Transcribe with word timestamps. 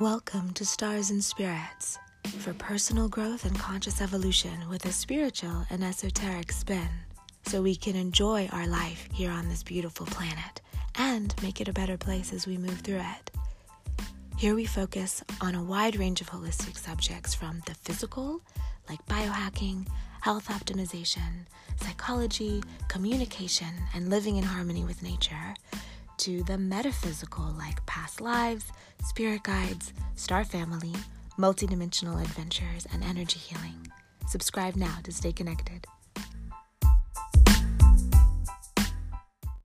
Welcome 0.00 0.52
to 0.52 0.64
Stars 0.64 1.10
and 1.10 1.24
Spirits 1.24 1.98
for 2.38 2.54
personal 2.54 3.08
growth 3.08 3.44
and 3.44 3.58
conscious 3.58 4.00
evolution 4.00 4.68
with 4.70 4.84
a 4.84 4.92
spiritual 4.92 5.66
and 5.70 5.82
esoteric 5.82 6.52
spin 6.52 6.88
so 7.46 7.60
we 7.60 7.74
can 7.74 7.96
enjoy 7.96 8.48
our 8.52 8.68
life 8.68 9.08
here 9.12 9.32
on 9.32 9.48
this 9.48 9.64
beautiful 9.64 10.06
planet 10.06 10.60
and 10.94 11.34
make 11.42 11.60
it 11.60 11.66
a 11.66 11.72
better 11.72 11.96
place 11.96 12.32
as 12.32 12.46
we 12.46 12.56
move 12.56 12.78
through 12.78 13.00
it. 13.00 13.32
Here 14.36 14.54
we 14.54 14.66
focus 14.66 15.24
on 15.40 15.56
a 15.56 15.64
wide 15.64 15.96
range 15.96 16.20
of 16.20 16.30
holistic 16.30 16.78
subjects 16.78 17.34
from 17.34 17.60
the 17.66 17.74
physical, 17.74 18.40
like 18.88 19.04
biohacking, 19.06 19.88
health 20.20 20.46
optimization, 20.46 21.46
psychology, 21.80 22.62
communication, 22.86 23.74
and 23.96 24.10
living 24.10 24.36
in 24.36 24.44
harmony 24.44 24.84
with 24.84 25.02
nature, 25.02 25.54
to 26.18 26.42
the 26.44 26.58
metaphysical, 26.58 27.54
like 27.56 27.84
past 27.86 28.20
lives, 28.20 28.72
spirit 29.02 29.42
guides, 29.42 29.92
star 30.16 30.44
family, 30.44 30.94
multidimensional 31.38 32.20
adventures, 32.20 32.86
and 32.92 33.02
energy 33.04 33.38
healing. 33.38 33.86
Subscribe 34.26 34.76
now 34.76 34.98
to 35.04 35.12
stay 35.12 35.32
connected. 35.32 35.86